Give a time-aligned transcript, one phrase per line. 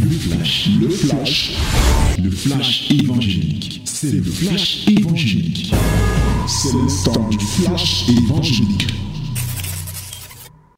[0.00, 1.56] Le flash, le flash,
[2.22, 3.82] le flash évangélique.
[3.84, 5.74] C'est le flash évangélique.
[6.46, 8.86] C'est le du flash évangélique.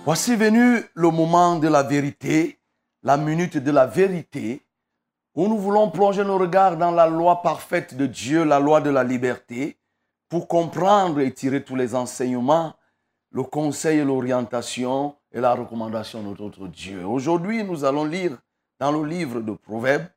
[0.04, 2.58] Voici venu le moment de la vérité,
[3.02, 4.62] la minute de la vérité,
[5.35, 8.90] où nous voulons plonger nos regards dans la loi parfaite de Dieu, la loi de
[8.90, 9.78] la liberté,
[10.28, 12.74] pour comprendre et tirer tous les enseignements,
[13.30, 17.05] le conseil et l'orientation et la recommandation de notre Dieu.
[17.05, 18.38] Aujourd'hui, nous allons lire
[18.79, 20.09] dans le livre de Proverbes,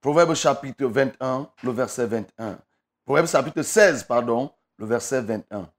[0.00, 2.58] Proverbes chapitre 21, le verset 21.
[3.04, 5.70] Proverbes chapitre 16, pardon, le verset 21.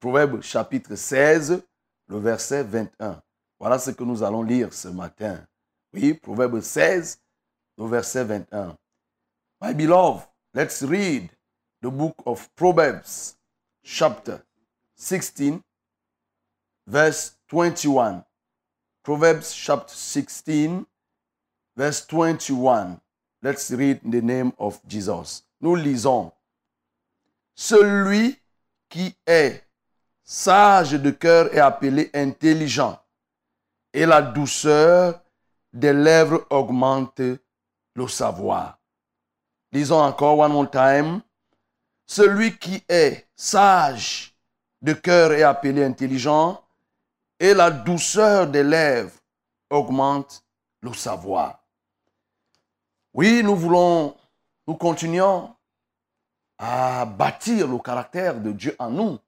[0.00, 1.62] Proverbes chapitre 16,
[2.08, 3.22] le verset 21.
[3.60, 5.46] Voilà ce que nous allons lire ce matin.
[5.92, 7.20] Oui, Proverbes 16,
[7.78, 8.76] le verset 21.
[9.60, 11.28] My beloved, let's read
[11.82, 13.36] the book of Proverbs,
[13.84, 14.40] chapter
[14.96, 15.60] 16,
[16.86, 18.24] verse 21.
[19.02, 20.84] Proverbs chapter 16,
[21.80, 23.00] verse 21.
[23.42, 25.44] Let's read the name of Jesus.
[25.62, 26.30] Nous lisons.
[27.54, 28.38] Celui
[28.90, 29.64] qui est
[30.22, 33.00] sage de cœur est appelé intelligent,
[33.94, 35.22] et la douceur
[35.72, 37.22] des lèvres augmente
[37.94, 38.78] le savoir.
[39.72, 41.22] Lisons encore one more time.
[42.06, 44.34] Celui qui est sage
[44.82, 46.62] de cœur est appelé intelligent,
[47.38, 49.16] et la douceur des lèvres
[49.70, 50.44] augmente
[50.82, 51.59] le savoir.
[53.12, 54.16] Oui, nous voulons,
[54.68, 55.54] nous continuons
[56.58, 59.18] à bâtir le caractère de Dieu en nous.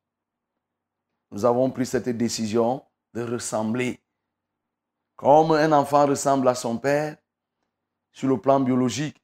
[1.33, 4.01] Nous avons pris cette décision de ressembler.
[5.17, 7.17] Comme un enfant ressemble à son père
[8.13, 9.21] sur le plan biologique,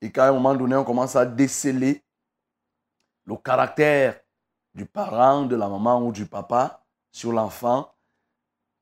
[0.00, 2.02] et qu'à un moment donné, on commence à déceler
[3.26, 4.20] le caractère
[4.74, 7.92] du parent, de la maman ou du papa sur l'enfant,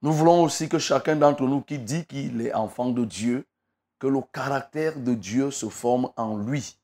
[0.03, 3.47] nous voulons aussi que chacun d'entre nous qui dit qu'il est enfant de Dieu,
[3.99, 6.79] que le caractère de Dieu se forme en lui,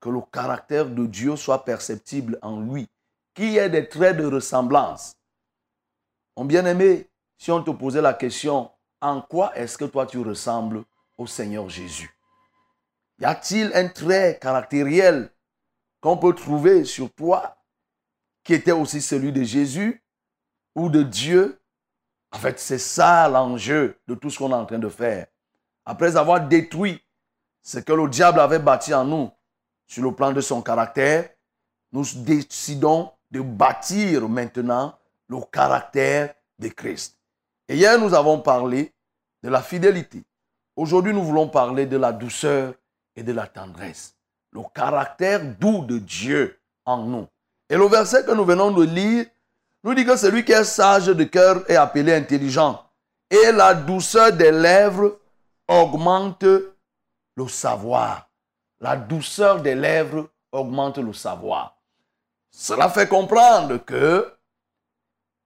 [0.00, 2.88] que le caractère de Dieu soit perceptible en lui,
[3.34, 5.16] qu'il y ait des traits de ressemblance.
[6.36, 7.08] Mon bien-aimé,
[7.38, 10.84] si on te posait la question, en quoi est-ce que toi tu ressembles
[11.16, 12.14] au Seigneur Jésus?
[13.18, 15.30] Y a-t-il un trait caractériel
[16.00, 17.56] qu'on peut trouver sur toi
[18.44, 20.02] qui était aussi celui de Jésus
[20.74, 21.60] ou de Dieu?
[22.32, 25.26] En fait, c'est ça l'enjeu de tout ce qu'on est en train de faire.
[25.84, 27.00] Après avoir détruit
[27.62, 29.30] ce que le diable avait bâti en nous
[29.86, 31.28] sur le plan de son caractère,
[31.92, 34.96] nous décidons de bâtir maintenant
[35.28, 37.16] le caractère de Christ.
[37.68, 38.92] Et hier, nous avons parlé
[39.42, 40.22] de la fidélité.
[40.76, 42.74] Aujourd'hui, nous voulons parler de la douceur
[43.14, 44.14] et de la tendresse.
[44.52, 47.26] Le caractère doux de Dieu en nous.
[47.68, 49.26] Et le verset que nous venons de lire
[49.84, 52.84] nous dit que celui qui est sage de cœur est appelé intelligent.
[53.30, 55.19] Et la douceur des lèvres
[55.70, 58.28] augmente le savoir.
[58.80, 61.78] La douceur des lèvres augmente le savoir.
[62.50, 64.34] Cela fait comprendre que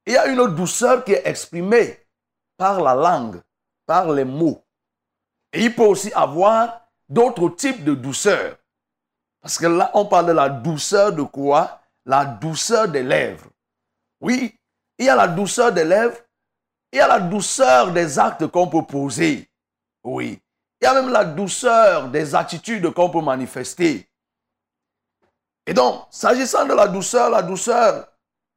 [0.06, 2.06] il y a une douceur qui est exprimée
[2.56, 3.42] par la langue,
[3.86, 4.64] par les mots.
[5.52, 8.56] Et il peut aussi avoir d'autres types de douceur.
[9.40, 11.80] Parce que là, on parle de la douceur de quoi?
[12.06, 13.50] La douceur des lèvres.
[14.20, 14.58] Oui,
[14.98, 16.16] il y a la douceur des lèvres,
[16.92, 19.50] il y a la douceur des actes qu'on peut poser.
[20.04, 20.40] Oui.
[20.80, 24.08] Il y a même la douceur des attitudes qu'on peut manifester.
[25.66, 28.06] Et donc, s'agissant de la douceur, la douceur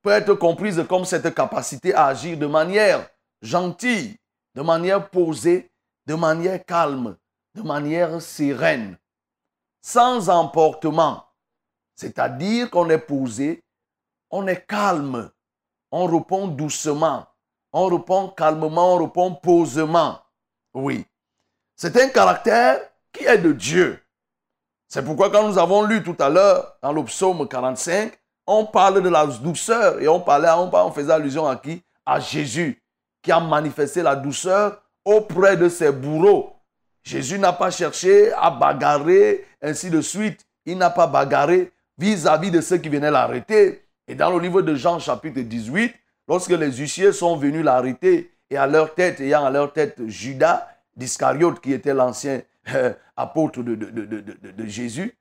[0.01, 3.09] peut être comprise comme cette capacité à agir de manière
[3.41, 4.17] gentille,
[4.55, 5.71] de manière posée,
[6.05, 7.17] de manière calme,
[7.55, 8.97] de manière sereine,
[9.81, 11.25] sans emportement.
[11.95, 13.63] C'est-à-dire qu'on est posé,
[14.29, 15.31] on est calme,
[15.91, 17.25] on répond doucement,
[17.71, 20.19] on répond calmement, on répond posément.
[20.73, 21.05] Oui.
[21.79, 22.79] C'est un caractère
[23.13, 23.99] qui est de Dieu.
[24.87, 28.13] C'est pourquoi quand nous avons lu tout à l'heure dans le psaume 45,
[28.47, 31.83] on parle de la douceur et on parlait, on, faisait allusion à qui?
[32.03, 32.81] À Jésus
[33.21, 36.55] qui a manifesté la douceur auprès de ses bourreaux.
[37.03, 40.47] Jésus n'a pas cherché à bagarrer, ainsi de suite.
[40.65, 43.85] Il n'a pas bagarré vis-à-vis -vis de ceux qui venaient l'arrêter.
[44.07, 45.93] Et dans le livre de Jean chapitre 18,
[46.27, 50.65] lorsque les huissiers sont venus l'arrêter, et à leur tête, ayant à leur tête Judas,
[50.97, 52.41] d'Iscariote, qui était l'ancien
[52.73, 55.13] euh, apôtre de, Jésus,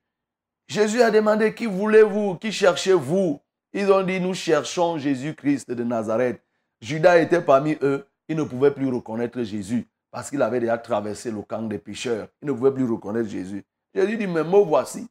[0.67, 3.39] Jésus a demandé, qui voulez-vous Qui cherchez-vous?
[3.71, 6.41] Ils ont dit, nous cherchons Jésus-Christ de Nazareth.
[6.81, 8.05] Judas était parmi eux.
[8.27, 12.27] Il ne pouvait plus reconnaître Jésus parce qu'il avait déjà traversé le camp des pécheurs.
[12.41, 13.63] Il ne pouvait plus reconnaître Jésus.
[13.93, 15.07] Jésus dit, mais moi voici.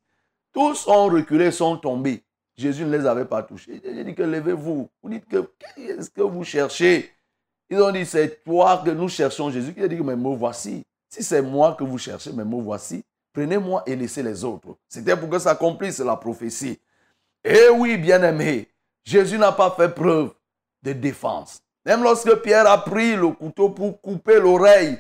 [0.53, 2.23] Tous ont reculé, sont tombés.
[2.57, 3.81] Jésus ne les avait pas touchés.
[3.83, 4.91] Jésus dit que levez-vous.
[5.03, 7.16] Vous dites que qu'est-ce que vous cherchez?
[7.69, 9.75] Ils ont dit, c'est toi que nous cherchons Jésus.
[9.77, 10.83] Il a dit, mais me voici.
[11.09, 14.77] si c'est moi que vous cherchez, mais me voici, prenez-moi et laissez les autres.
[14.89, 16.79] C'était pour que s'accomplisse la prophétie.
[17.45, 18.69] Eh oui, bien-aimé,
[19.05, 20.33] Jésus n'a pas fait preuve
[20.83, 21.59] de défense.
[21.85, 24.99] Même lorsque Pierre a pris le couteau pour couper l'oreille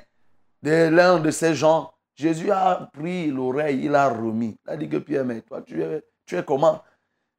[0.62, 4.56] de l'un de ces gens, Jésus a pris l'oreille, il a remis.
[4.66, 6.82] Il a dit que Pierre, mais toi, tu es comment?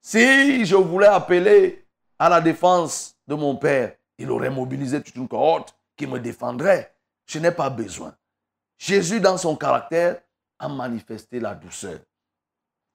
[0.02, 1.86] Si je voulais appeler
[2.20, 6.94] à la défense de mon Père, il aurait mobilisé toute une cohorte qui me défendrait.
[7.26, 8.16] Je n'ai pas besoin.
[8.78, 10.22] Jésus, dans son caractère,
[10.60, 12.00] a manifesté la douceur.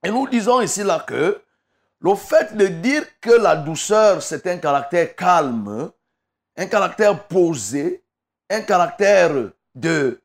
[0.02, 1.42] Et nous disons ici là que
[2.00, 5.92] le fait de dire que la douceur, c'est un caractère calme,
[6.56, 8.04] un caractère posé,
[8.50, 10.20] un caractère de,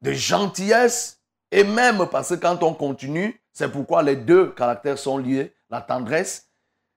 [0.00, 1.20] de gentillesse,
[1.50, 5.80] et même parce que quand on continue, c'est pourquoi les deux caractères sont liés, la
[5.80, 6.48] tendresse,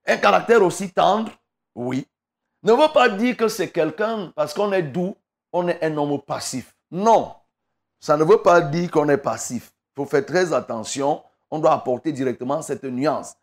[0.05, 1.31] un caractère aussi tendre,
[1.73, 2.07] oui,
[2.63, 5.15] ne veut pas dire que c'est quelqu'un, parce qu'on est doux,
[5.53, 6.75] on est un homme passif.
[6.91, 7.33] Non,
[7.99, 9.71] ça ne veut pas dire qu'on est passif.
[9.91, 11.21] Il faut faire très attention,
[11.51, 13.35] on doit apporter directement cette nuance.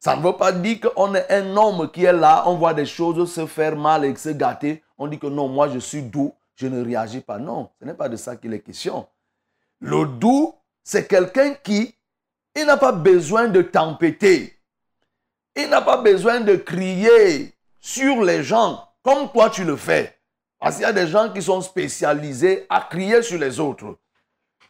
[0.00, 2.86] Ça ne veut pas dire qu'on est un homme qui est là, on voit des
[2.86, 4.82] choses se faire mal et se gâter.
[4.98, 7.38] On dit que non, moi je suis doux, je ne réagis pas.
[7.38, 9.06] Non, ce n'est pas de ça qu'il est question.
[9.80, 11.94] Le doux, c'est quelqu'un qui,
[12.56, 14.58] il n'a pas besoin de tempêter.
[15.54, 20.16] Il n'a pas besoin de crier sur les gens comme toi tu le fais.
[20.58, 23.98] Parce qu'il y a des gens qui sont spécialisés à crier sur les autres.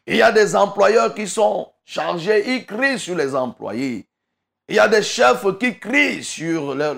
[0.06, 4.08] Il y a des employeurs qui sont chargés, ils crient sur les employés.
[4.68, 6.96] Il y a des chefs qui crient sur leurs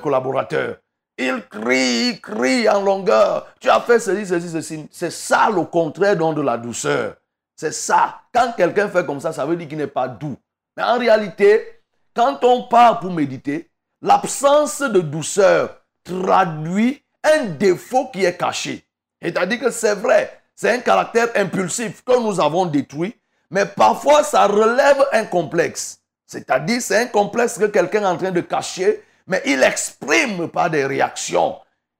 [0.00, 0.76] collaborateurs.
[1.18, 3.48] Ils crient, ils crient en longueur.
[3.60, 4.88] Tu as fait ceci, ceci, ceci.
[4.92, 7.16] C'est ça le contraire de la douceur.
[7.56, 8.20] C'est ça.
[8.32, 10.36] Quand quelqu'un fait comme ça, ça veut dire qu'il n'est pas doux.
[10.76, 11.79] Mais en réalité,
[12.14, 13.70] quand on part pour méditer,
[14.02, 18.84] l'absence de douceur traduit un défaut qui est caché.
[19.20, 23.14] C'est-à-dire que c'est vrai, c'est un caractère impulsif que nous avons détruit
[23.50, 26.00] mais parfois, ça relève un complexe.
[26.26, 30.70] C'est-à-dire, c'est un complexe que quelqu'un est en train de cacher, mais il exprime par
[30.70, 31.56] des réactions.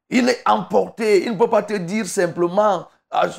[0.08, 1.24] Il est emporté.
[1.24, 2.86] Il ne peut pas te dire simplement,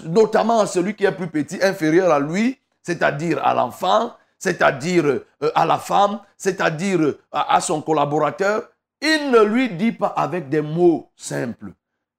[0.04, 5.52] notamment à celui qui est plus petit, inférieur à lui, c'est-à-dire à l'enfant, c'est-à-dire euh,
[5.54, 8.68] à la femme, c'est-à-dire euh, à son collaborateur.
[9.00, 11.74] Il ne lui dit pas avec des mots simples.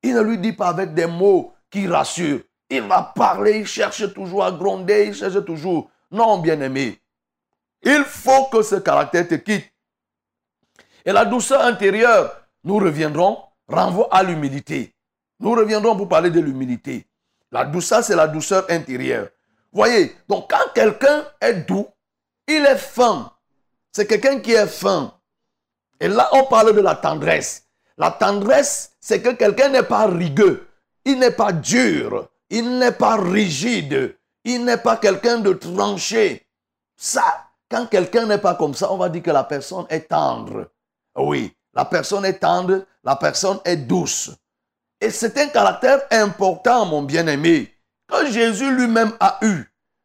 [0.05, 2.43] Il ne lui dit pas avec des mots qui rassurent.
[2.71, 5.91] Il va parler, il cherche toujours à gronder, il cherche toujours.
[6.13, 7.01] Non, bien-aimé.
[7.83, 9.69] Il faut que ce caractère te quitte.
[11.05, 14.95] Et la douceur intérieure, nous reviendrons, renvoie à l'humilité.
[15.41, 17.05] Nous reviendrons pour parler de l'humilité.
[17.51, 19.29] La douceur, c'est la douceur intérieure.
[19.73, 21.89] Voyez, donc quand quelqu'un est doux,
[22.57, 23.33] il est fin.
[23.93, 25.15] C'est quelqu'un qui est fin.
[26.01, 27.67] Et là, on parle de la tendresse.
[27.97, 30.67] La tendresse, c'est que quelqu'un n'est pas rigueux.
[31.05, 32.29] Il n'est pas dur.
[32.51, 34.17] Il n'est pas rigide.
[34.45, 36.47] Il n'est pas quelqu'un de tranché.
[36.97, 37.23] Ça,
[37.71, 40.69] quand quelqu'un n'est pas comme ça, on va dire que la personne est tendre.
[41.17, 44.31] Oui, la personne est tendre, la personne est douce.
[45.01, 47.73] Et c'est un caractère important, mon bien-aimé,
[48.09, 49.65] que Jésus lui-même a eu,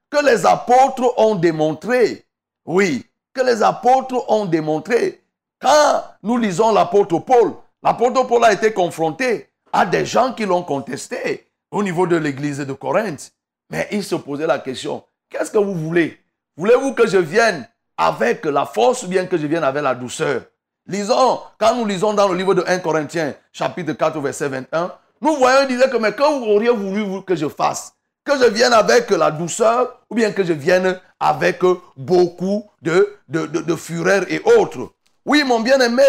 [0.10, 2.27] que les apôtres ont démontré.
[2.68, 5.24] Oui, que les apôtres ont démontré.
[5.60, 10.64] Quand nous lisons l'apôtre Paul, l'apôtre Paul a été confronté à des gens qui l'ont
[10.64, 13.32] contesté au niveau de l'église de Corinthe.
[13.70, 16.20] Mais il se posait la question, qu'est-ce que vous voulez?
[16.58, 20.42] Voulez-vous que je vienne avec la force ou bien que je vienne avec la douceur?
[20.86, 25.36] Lisons, quand nous lisons dans le livre de 1 Corinthiens, chapitre 4, verset 21, nous
[25.36, 27.94] voyons, il disait que, mais que vous auriez voulu que je fasse?
[28.24, 31.62] Que je vienne avec la douceur ou bien que je vienne avec
[31.96, 34.92] beaucoup de, de, de fureur et autres
[35.26, 36.04] Oui, mon bien-aimé,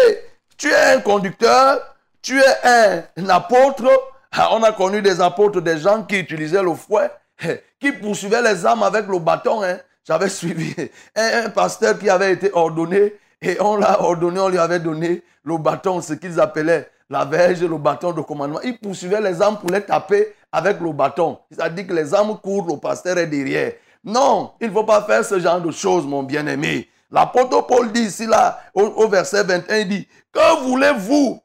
[0.57, 1.79] tu es un conducteur,
[2.21, 3.89] tu es un apôtre,
[4.31, 7.09] ah, on a connu des apôtres, des gens qui utilisaient le fouet,
[7.79, 9.63] qui poursuivaient les âmes avec le bâton.
[9.63, 9.77] Hein.
[10.05, 10.75] J'avais suivi
[11.15, 15.57] un, pasteur qui avait été ordonné et on l'a ordonné, on lui avait donné le
[15.57, 18.61] bâton, ce qu'ils appelaient la verge, le bâton de commandement.
[18.61, 21.39] Il poursuivait les âmes pour les taper avec le bâton.
[21.49, 23.73] C'est-à-dire que les âmes courent, le pasteur est derrière.
[24.03, 26.89] Non, il ne faut pas faire ce genre de choses, mon bien-aimé.
[27.11, 31.41] L'apôtre Paul dit ici, là, au, verset 21, il dit, que voulez-vous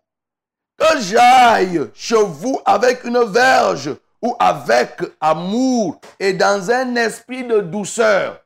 [0.79, 7.61] que j'aille chez vous avec une verge ou avec amour et dans un esprit de
[7.61, 8.41] douceur?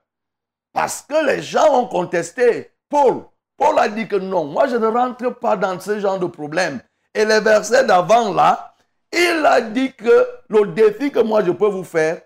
[0.72, 3.24] Parce que les gens ont contesté Paul.
[3.56, 6.80] Paul a dit que non, moi je ne rentre pas dans ce genre de problème.
[7.14, 8.76] Et les versets d'avant là,
[9.12, 12.20] il a dit que le défi que moi je peux vous faire,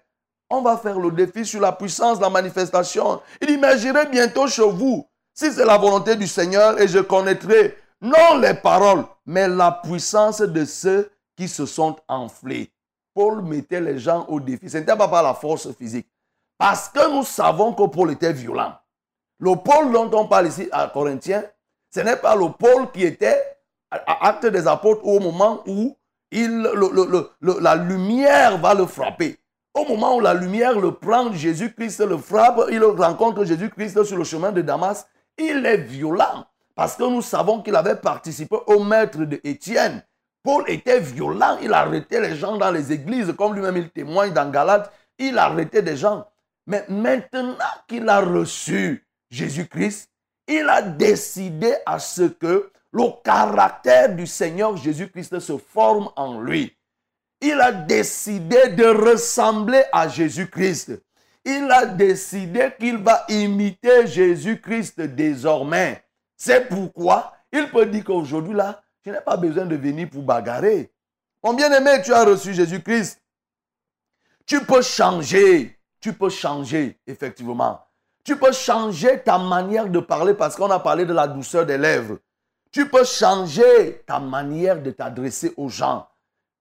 [0.52, 3.20] on va faire le défi sur la puissance la manifestation.
[3.40, 6.98] Il dit, mais j'irai bientôt chez vous, si c'est la volonté du Seigneur, et je
[6.98, 12.70] connaîtrai non les paroles, mais la puissance de ceux qui se sont enflés.
[13.14, 14.68] Paul mettait les gens au défi.
[14.68, 16.08] Ce n'était pas par la force physique.
[16.58, 18.74] Parce que nous savons que Paul était violent.
[19.38, 21.44] Le Paul dont on parle ici à Corinthiens,
[21.94, 23.40] ce n'est pas le Paul qui était
[23.90, 25.96] à Acte des Apôtres au moment où
[26.30, 29.38] la lumière va le frapper.
[29.74, 34.24] Au moment où la lumière le prend, Jésus-Christ le frappe, il rencontre Jésus-Christ sur le
[34.24, 35.06] chemin de Damas,
[35.38, 36.46] il est violent.
[36.74, 40.02] Parce que nous savons qu'il avait participé au maître de Étienne.
[40.42, 44.50] Paul était violent, il arrêtait les gens dans les églises, comme lui-même il témoigne dans
[44.50, 46.26] Galate, il arrêtait des gens.
[46.66, 47.56] Mais maintenant
[47.88, 50.10] qu'il a reçu Jésus-Christ,
[50.48, 56.76] il a décidé à ce que le caractère du Seigneur Jésus-Christ se forme en lui.
[57.42, 60.92] Il a décidé de ressembler à Jésus-Christ.
[61.44, 66.04] Il a décidé qu'il va imiter Jésus-Christ désormais.
[66.36, 70.92] C'est pourquoi il peut dire qu'aujourd'hui, là, je n'ai pas besoin de venir pour bagarrer.
[71.42, 73.20] Mon bien-aimé, tu as reçu Jésus-Christ.
[74.46, 75.76] Tu peux changer.
[76.00, 77.80] Tu peux changer, effectivement.
[78.22, 81.78] Tu peux changer ta manière de parler parce qu'on a parlé de la douceur des
[81.78, 82.18] lèvres.
[82.70, 86.06] Tu peux changer ta manière de t'adresser aux gens.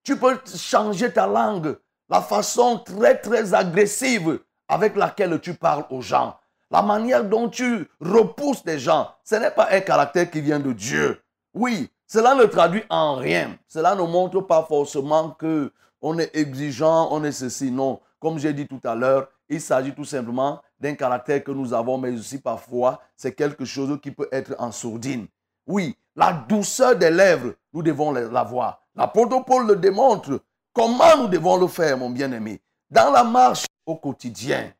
[0.04, 1.76] Tu peux changer ta langue,
[2.08, 6.36] la façon très très agressive avec laquelle tu parles aux gens.
[6.70, 10.72] La manière dont tu repousses des gens, ce n'est pas un caractère qui vient de
[10.72, 11.20] Dieu.
[11.54, 13.58] Oui, cela ne traduit en rien.
[13.68, 17.70] Cela ne montre pas forcément que on est exigeant, on est ceci.
[17.70, 21.72] Non, comme j'ai dit tout à l'heure, il s'agit tout simplement d'un caractère que nous
[21.72, 25.26] avons, mais aussi parfois, c'est quelque chose qui peut être en sourdine.
[25.66, 28.82] Oui, la douceur des lèvres, nous devons l'avoir.
[28.94, 30.40] L'apôtre Paul le démontre.
[30.72, 32.60] Comment nous devons le faire, mon bien-aimé?
[32.90, 34.72] Dans la marche au quotidien,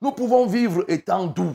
[0.00, 1.54] nous pouvons vivre étant doux.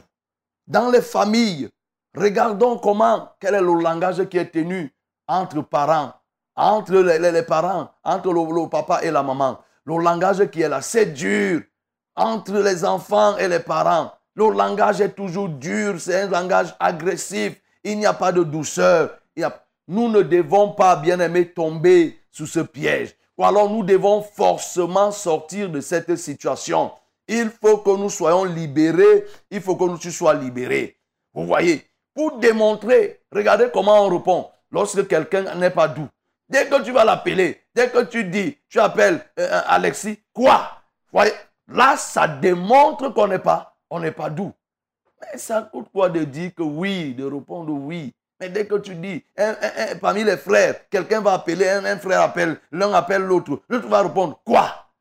[0.68, 1.70] Dans les familles,
[2.16, 4.94] regardons comment, quel est le langage qui est tenu
[5.28, 6.14] entre parents,
[6.56, 9.60] entre les, parents, entre le, papa et la maman.
[9.86, 11.62] Le langage qui est là, c'est dur
[12.16, 14.12] entre les enfants et les parents.
[14.36, 17.62] Le langage est toujours dur, c'est un langage agressif.
[17.88, 19.18] Il n'y a pas de douceur.
[19.88, 23.16] Nous ne devons pas, bien aimés, tomber sous ce piège.
[23.38, 26.92] Ou alors nous devons forcément sortir de cette situation.
[27.28, 29.26] Il faut que nous soyons libérés.
[29.50, 30.98] Il faut que nous soyons libérés.
[31.34, 36.10] Vous voyez, pour démontrer, regardez comment on répond lorsque quelqu'un n'est pas doux.
[36.50, 40.70] Dès que tu vas l'appeler, dès que tu dis, tu appelles euh, euh, Alexis, quoi?
[41.12, 41.34] Voyez,
[41.68, 44.54] Là, ça démontre qu'on n'est pas, on n'est pas doux.
[45.22, 48.14] Mais ça coûte quoi de dire que oui, de répondre oui?
[48.40, 49.24] Mais dès que tu dis,
[50.00, 54.40] parmi les frères, quelqu'un va appeler, un, frère appelle, l'un appelle l'autre, l'autre va répondre,
[54.46, 54.92] quoi?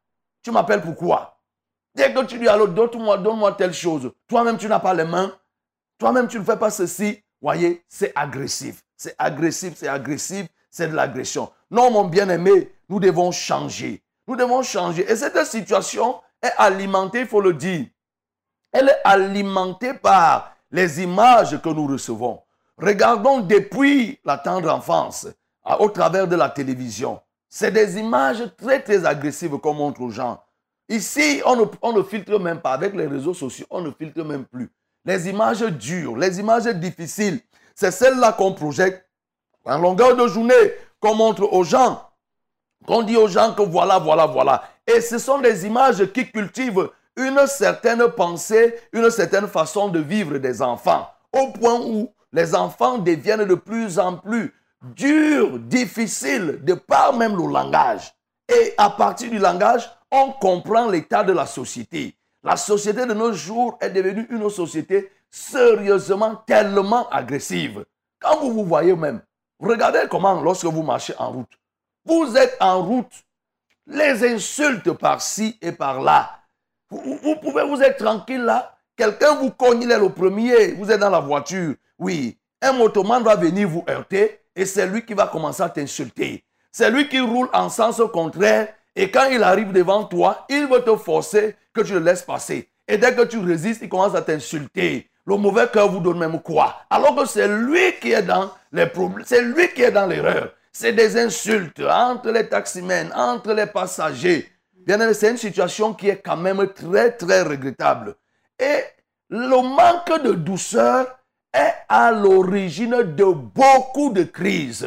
[0.43, 1.39] Tu m'appelles pourquoi
[1.95, 5.05] Dès que tu dis à l'autre, donne-moi donne telle chose, toi-même tu n'as pas les
[5.05, 5.35] mains,
[5.99, 8.83] toi-même tu ne fais pas ceci, voyez, c'est agressif.
[8.97, 11.53] C'est agressif, c'est agressif, c'est de l'agression.
[11.71, 14.03] Non, mon bien-aimé, nous devons changer.
[14.27, 15.11] Nous devons changer.
[15.11, 17.87] Et cette situation, est alimentée, il faut le dire.
[18.79, 22.43] Elle est alimentée par les images que nous recevons.
[22.77, 25.27] Regardons depuis la tendre enfance,
[25.79, 27.19] au travers de la télévision.
[27.49, 30.43] C'est des images très, très agressives qu'on montre aux gens.
[30.91, 32.75] Ici, on ne, on ne filtre même pas.
[32.75, 34.71] Avec les réseaux sociaux, on ne filtre même plus.
[35.07, 37.41] Les images dures, les images difficiles,
[37.75, 39.09] c'est celles-là qu'on projette
[39.65, 42.03] en longueur de journée, qu'on montre aux gens.
[42.87, 44.65] Qu'on dit aux gens que voilà, voilà, voilà.
[44.87, 50.39] Et ce sont des images qui cultivent une certaine pensée, une certaine façon de vivre
[50.39, 56.75] des enfants, au point où les enfants deviennent de plus en plus durs, difficiles, de
[56.75, 58.13] par même le langage.
[58.49, 62.17] Et à partir du langage, on comprend l'état de la société.
[62.43, 67.85] La société de nos jours est devenue une société sérieusement tellement agressive.
[68.21, 69.21] Quand vous vous voyez même,
[69.59, 71.53] regardez comment lorsque vous marchez en route,
[72.05, 73.25] vous êtes en route
[73.87, 76.31] les insultes par-ci et par-là.
[76.91, 78.77] Vous, pouvez vous être tranquille là.
[78.97, 81.75] Quelqu'un vous cogne le premier, vous êtes dans la voiture.
[81.99, 86.45] Oui, un motoman va venir vous heurter et c'est lui qui va commencer à t'insulter.
[86.73, 90.81] C'est lui qui roule en sens contraire et quand il arrive devant toi, il va
[90.81, 92.69] te forcer que tu le laisses passer.
[92.89, 95.11] Et dès que tu résistes, il commence à t'insulter.
[95.27, 96.77] Le mauvais cœur vous donne même quoi?
[96.89, 100.51] Alors que c'est lui qui est dans les problèmes, c'est lui qui est dans l'erreur
[100.79, 104.47] c'est des insultes entre les taximens, entre les passagers.
[104.87, 108.15] Bien c'est une situation qui est quand même très, très regrettable.
[108.57, 108.85] Et
[109.29, 111.19] le manque de douceur
[111.53, 114.87] est à l'origine de beaucoup de crises.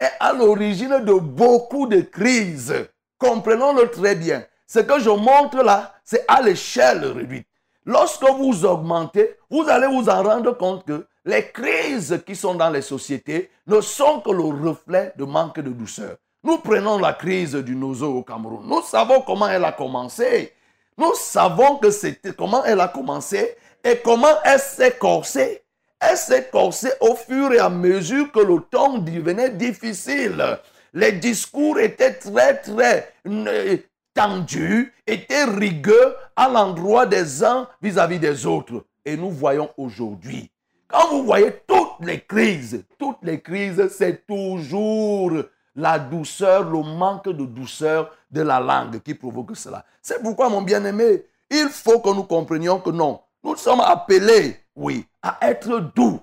[0.00, 2.74] Est à l'origine de beaucoup de crises.
[3.18, 4.42] Comprenons-le très bien.
[4.66, 7.46] Ce que je montre là, c'est à l'échelle réduite.
[7.84, 12.70] Lorsque vous augmentez, vous allez vous en rendre compte que les crises qui sont dans
[12.70, 16.16] les sociétés ne sont que le reflet de manque de douceur.
[16.46, 18.68] Nous prenons la crise du nozo au Cameroun.
[18.68, 20.52] Nous savons comment elle a commencé.
[20.96, 25.64] Nous savons que comment elle a commencé et comment elle s'est corsée.
[25.98, 30.60] Elle s'est corsée au fur et à mesure que le temps devenait difficile.
[30.94, 33.78] Les discours étaient très, très euh,
[34.14, 38.84] tendus, étaient rigueux à l'endroit des uns vis-à-vis des autres.
[39.04, 40.48] Et nous voyons aujourd'hui,
[40.86, 45.32] quand vous voyez toutes les crises, toutes les crises, c'est toujours
[45.76, 49.84] la douceur, le manque de douceur de la langue qui provoque cela.
[50.02, 55.06] C'est pourquoi, mon bien-aimé, il faut que nous comprenions que non, nous sommes appelés, oui,
[55.22, 56.20] à être doux.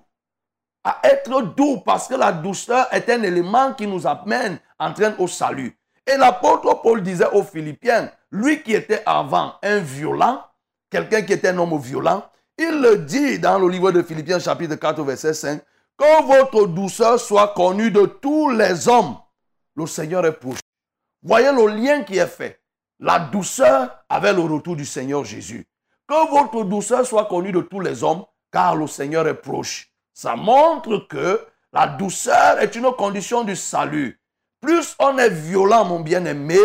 [0.83, 5.27] À être doux parce que la douceur est un élément qui nous amène, entraîne au
[5.27, 5.77] salut.
[6.05, 10.43] Et l'apôtre Paul disait aux Philippiens, lui qui était avant un violent,
[10.89, 12.25] quelqu'un qui était un homme violent,
[12.57, 15.62] il le dit dans le livre de Philippiens chapitre 4 verset 5,
[15.98, 19.15] que votre douceur soit connue de tous les hommes
[19.75, 20.60] le Seigneur est proche.
[21.22, 22.62] Voyez le lien qui est fait.
[23.00, 25.68] La douceur avec le retour du Seigneur Jésus.
[26.08, 29.92] Que votre douceur soit connue de tous les hommes, car le Seigneur est proche.
[30.13, 34.22] Ça montre que la douceur est une condition du salut.
[34.62, 36.60] Plus on est violent, mon bien-aimé,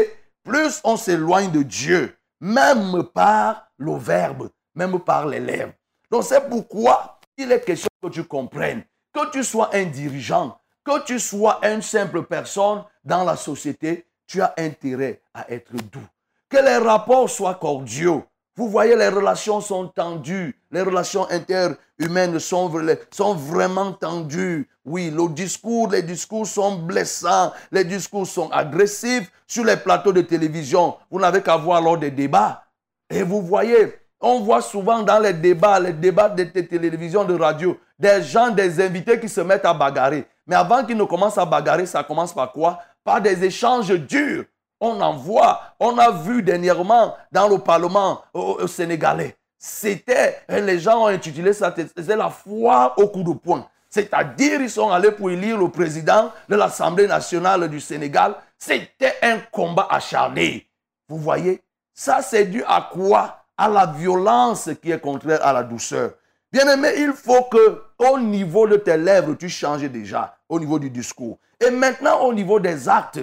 [0.45, 5.73] plus on s'éloigne de Dieu, même par le verbe, même par les lèvres.
[6.11, 11.05] Donc c'est pourquoi il est question que tu comprennes, que tu sois un dirigeant, que
[11.05, 16.07] tu sois une simple personne dans la société, tu as intérêt à être doux.
[16.49, 18.25] Que les rapports soient cordiaux.
[18.57, 20.59] Vous voyez, les relations sont tendues.
[20.71, 22.73] Les relations interhumaines sont,
[23.11, 24.69] sont vraiment tendues.
[24.85, 27.53] Oui, le discours, les discours sont blessants.
[27.71, 29.31] Les discours sont agressifs.
[29.47, 32.65] Sur les plateaux de télévision, vous n'avez qu'à voir lors des débats.
[33.09, 37.79] Et vous voyez, on voit souvent dans les débats, les débats de télévision, de radio,
[37.99, 40.27] des gens, des invités qui se mettent à bagarrer.
[40.47, 42.81] Mais avant qu'ils ne commencent à bagarrer, ça commence par quoi?
[43.05, 44.45] Par des échanges durs.
[44.81, 49.35] On en voit, on a vu dernièrement dans le Parlement au, Sénégalais.
[49.59, 53.67] C'était, les gens ont intitulé ça, c'était la foi au coup de poing.
[53.91, 58.35] C'est-à-dire, ils sont allés pour élire le président de l'Assemblée nationale du Sénégal.
[58.57, 60.69] C'était un combat acharné.
[61.09, 61.63] Vous voyez?
[61.95, 63.39] Ça, c'est dû à quoi?
[63.57, 66.13] À la violence qui est contraire à la douceur.
[66.51, 70.89] Bien-aimé, il faut que au niveau de tes lèvres, tu changes déjà, au niveau du
[70.91, 71.39] discours.
[71.61, 73.21] Et maintenant, au niveau des actes.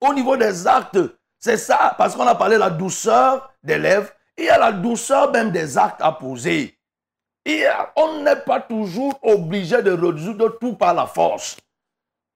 [0.00, 0.98] Au niveau des actes,
[1.38, 4.72] c'est ça, parce qu'on a parlé de la douceur des lèvres, il y a la
[4.72, 6.78] douceur même des actes à poser.
[7.44, 7.64] Et
[7.96, 11.56] on n'est pas toujours obligé de résoudre tout par la force.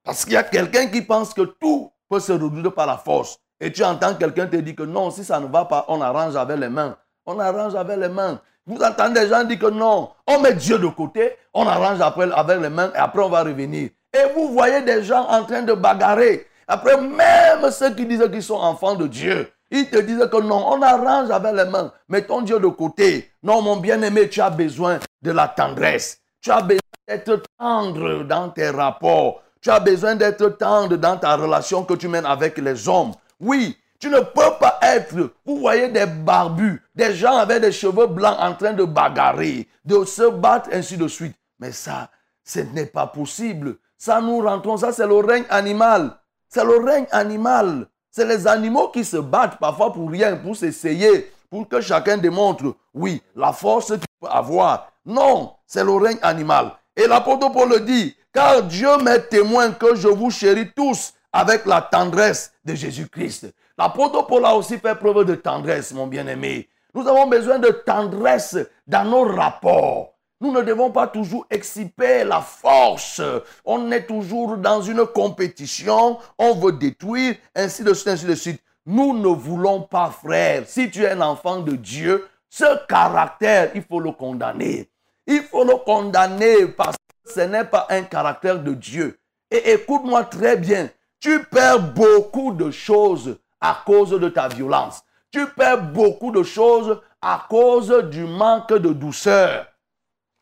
[0.03, 3.39] Parce qu'il y a quelqu'un qui pense que tout peut se résoudre par la force.
[3.61, 6.35] Et tu entends quelqu'un te dire que non, si ça ne va pas, on arrange
[6.35, 6.97] avec les mains.
[7.25, 8.41] On arrange avec les mains.
[8.67, 12.31] Vous entendez des gens dire que non, on met Dieu de côté, on arrange après
[12.33, 13.91] avec les mains et après on va revenir.
[14.15, 16.47] Et vous voyez des gens en train de bagarrer.
[16.69, 20.65] Après, même ceux qui disent qu'ils sont enfants de Dieu, ils te disent que non,
[20.69, 21.93] on arrange avec les mains.
[22.09, 23.33] Mettons Dieu de côté.
[23.43, 26.19] Non, mon bien-aimé, tu as besoin de la tendresse.
[26.41, 29.43] Tu as besoin d'être tendre dans tes rapports.
[29.61, 33.13] Tu as besoin d'être tendre dans ta relation que tu mènes avec les hommes.
[33.41, 38.09] Oui, tu ne peux pas être, vous voyez des barbus, des gens avec des cheveux
[38.09, 41.37] blancs en train de bagarrer, de se battre, ainsi de suite.
[41.61, 42.11] Mais ça,
[42.43, 43.77] ce n'est pas possible.
[43.97, 46.19] Ça, nous rentrons, ça c'est le règne animal.
[46.49, 47.87] C'est le règne animal.
[48.11, 52.75] C'est les animaux qui se battent parfois pour rien, pour s'essayer, pour que chacun démontre,
[52.93, 54.91] oui, la force qu'il peut avoir.
[55.07, 56.73] Non, c'est le règne animal.
[56.97, 61.67] Et l'apôtre Paul le dit, car Dieu m'est témoin que je vous chéris tous avec
[61.67, 63.47] la tendresse de Jésus-Christ.
[63.79, 66.69] L'apôtre Paul a aussi fait preuve de tendresse, mon bien-aimé.
[66.95, 70.13] Nous avons besoin de tendresse dans nos rapports.
[70.41, 73.23] Nous ne devons pas toujours exciper la force.
[73.65, 76.19] On est toujours dans une compétition.
[76.37, 78.63] On veut détruire, ainsi de suite, ainsi de suite.
[78.85, 80.65] Nous ne voulons pas, frère.
[80.67, 84.91] Si tu es un enfant de Dieu, ce caractère, il faut le condamner.
[85.27, 89.19] Il faut le condamner parce que ce n'est pas un caractère de Dieu.
[89.51, 90.91] Et écoute-moi très bien.
[91.21, 95.03] Tu perds beaucoup de choses à cause de ta violence.
[95.31, 99.67] Tu perds beaucoup de choses à cause du manque de douceur.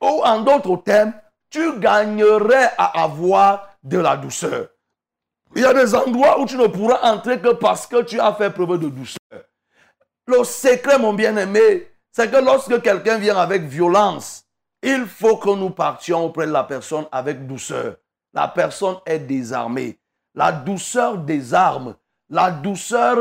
[0.02, 1.12] Ou en d'autres termes,
[1.50, 4.68] tu gagnerais à avoir de la douceur.
[5.54, 8.33] Il y a des endroits où tu ne pourras entrer que parce que tu as
[8.33, 9.18] fait preuve de douceur.
[10.26, 14.44] Le secret, mon bien-aimé, c'est que lorsque quelqu'un vient avec violence,
[14.83, 17.96] il faut que nous partions auprès de la personne avec douceur.
[18.33, 19.98] La personne est désarmée.
[20.35, 21.96] La douceur désarme
[22.31, 23.19] la douceur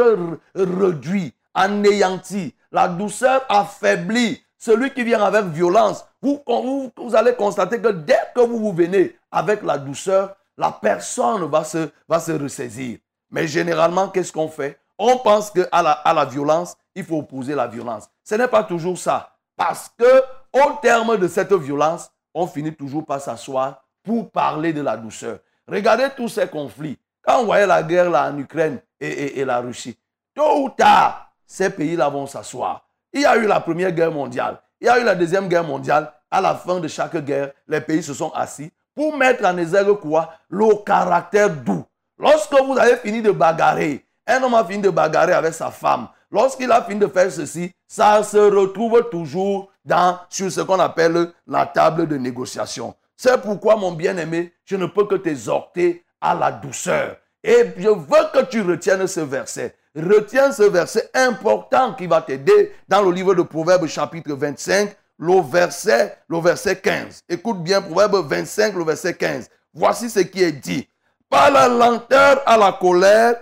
[0.55, 2.55] réduit, anéantit.
[2.71, 4.41] La douceur affaiblit.
[4.57, 9.15] Celui qui vient avec violence, vous, vous, allez constater que dès que vous vous venez
[9.31, 12.99] avec la douceur, la personne va se, va se ressaisir.
[13.31, 14.77] Mais généralement, qu'est-ce qu'on fait?
[14.97, 18.09] On pense qu'à la, à la violence, il faut opposer la violence.
[18.23, 19.33] Ce n'est pas toujours ça.
[19.55, 24.81] Parce que au terme de cette violence, on finit toujours par s'asseoir pour parler de
[24.81, 25.39] la douceur.
[25.67, 26.97] Regardez tous ces conflits.
[27.21, 29.97] Quand on voyait la guerre en Ukraine et, la Russie,
[30.35, 32.85] tôt ou tard, ces pays-là vont s'asseoir.
[33.13, 34.59] Il y a eu la première guerre mondiale.
[34.79, 36.11] Il y a eu la deuxième guerre mondiale.
[36.31, 39.93] À la fin de chaque guerre, les pays se sont assis pour mettre en exergue
[39.95, 40.33] quoi?
[40.49, 41.85] Le caractère doux.
[42.17, 46.07] Lorsque vous avez fini de bagarrer, un homme a fini de bagarrer avec sa femme.
[46.31, 51.31] Lorsqu'il a fini de faire ceci, ça se retrouve toujours dans, sur ce qu'on appelle
[51.47, 52.93] la table de négociation.
[53.17, 57.17] C'est pourquoi, mon bien-aimé, je ne peux que t'exhorter à la douceur.
[57.43, 59.75] Et je veux que tu retiennes ce verset.
[59.95, 65.41] Retiens ce verset important qui va t'aider dans le livre de Proverbes chapitre 25, le
[65.41, 67.21] verset, le verset 15.
[67.29, 69.49] Écoute bien Proverbe 25, le verset 15.
[69.73, 70.87] Voici ce qui est dit.
[71.29, 73.35] Par la lenteur à la colère,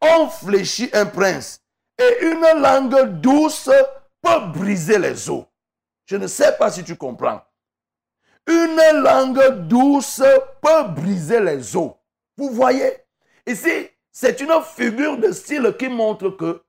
[0.00, 1.60] on fléchit un prince.
[1.98, 3.70] Et une langue douce
[4.22, 5.44] peut briser les os.
[6.06, 7.42] Je ne sais pas si tu comprends.
[8.46, 10.22] Une langue douce
[10.62, 11.92] peut briser les os.
[12.36, 12.96] Vous voyez?
[13.48, 16.62] Ici, c'est une figure de style qui montre que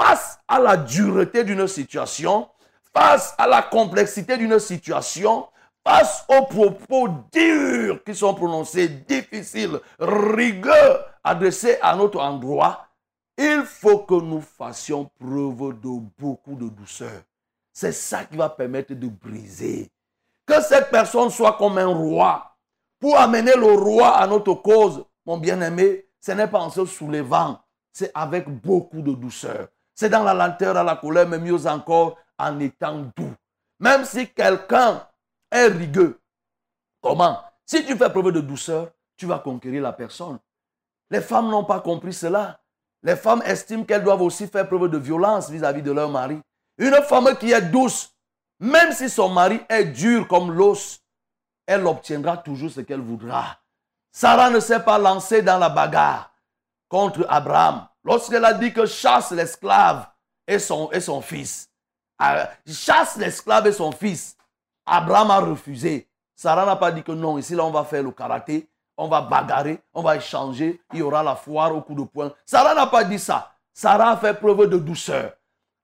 [0.00, 2.48] face à la dureté d'une situation,
[2.94, 5.46] face à la complexité d'une situation,
[5.86, 10.72] face aux propos durs qui sont prononcés, difficiles, rigueux,
[11.22, 12.86] adressés à notre endroit,
[13.36, 17.20] il faut que nous fassions preuve de beaucoup de douceur.
[17.74, 19.90] C'est ça qui va permettre de briser.
[20.46, 22.56] Que cette personne soit comme un roi.
[22.98, 27.60] Pour amener le roi à notre cause, mon bien-aimé, ce n'est pas en se soulevant,
[27.92, 29.68] c'est avec beaucoup de douceur.
[29.94, 33.34] C'est dans la lenteur, à la colère, mais mieux encore, en étant doux.
[33.78, 35.06] Même si quelqu'un
[35.50, 36.20] est rigueux,
[37.00, 37.38] comment?
[37.64, 40.38] Si tu fais preuve de douceur, tu vas conquérir la personne.
[41.10, 42.60] Les femmes n'ont pas compris cela.
[43.02, 46.40] Les femmes estiment qu'elles doivent aussi faire preuve de violence vis-à-vis de leur mari.
[46.78, 48.12] Une femme qui est douce,
[48.58, 51.00] même si son mari est dur comme l'os,
[51.66, 53.58] elle obtiendra toujours ce qu'elle voudra.
[54.16, 56.30] Sarah ne s'est pas lancée dans la bagarre
[56.88, 60.06] contre Abraham lorsqu'elle a dit que chasse l'esclave
[60.46, 61.68] et son, et son fils.
[62.16, 64.36] Ah, chasse l'esclave et son fils.
[64.86, 66.08] Abraham a refusé.
[66.36, 69.20] Sarah n'a pas dit que non, ici là on va faire le karaté, on va
[69.20, 72.32] bagarrer, on va échanger, il y aura la foire au coup de poing.
[72.46, 73.50] Sarah n'a pas dit ça.
[73.72, 75.32] Sarah a fait preuve de douceur.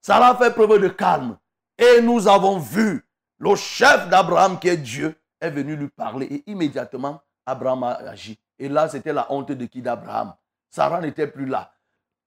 [0.01, 1.37] Sarah a fait preuve de calme.
[1.77, 3.05] Et nous avons vu
[3.39, 8.39] le chef d'Abraham qui est Dieu est venu lui parler et immédiatement Abraham a agi.
[8.57, 10.33] Et là, c'était la honte de qui d'Abraham.
[10.69, 11.71] Sarah n'était plus là.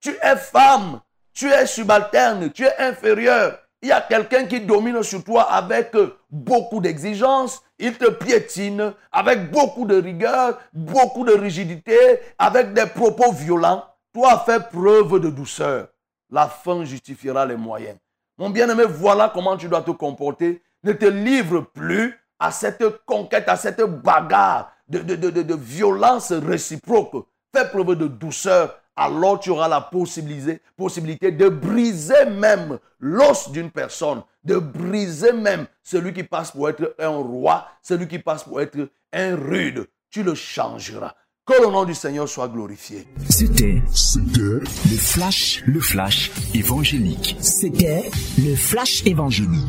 [0.01, 1.01] Tu es femme,
[1.33, 3.59] tu es subalterne, tu es inférieur.
[3.81, 5.93] Il y a quelqu'un qui domine sur toi avec
[6.31, 7.63] beaucoup d'exigences.
[7.79, 13.85] Il te piétine avec beaucoup de rigueur, beaucoup de rigidité, avec des propos violents.
[14.13, 15.89] Toi, fais preuve de douceur.
[16.31, 17.99] La fin justifiera les moyens.
[18.39, 20.63] Mon bien-aimé, voilà comment tu dois te comporter.
[20.83, 27.27] Ne te livre plus à cette conquête, à cette bagarre de, violence réciproque.
[27.55, 33.71] Fais preuve de douceur alors tu auras la possibilité, possibilité de briser même l'os d'une
[33.71, 38.61] personne, de briser même celui qui passe pour être un roi, celui qui passe pour
[38.61, 39.87] être un rude.
[40.11, 41.15] Tu le changeras.
[41.47, 43.07] Que le nom du Seigneur soit glorifié.
[43.29, 47.37] C'était, c'était le flash, le flash évangélique.
[47.39, 49.69] C'était le flash évangélique.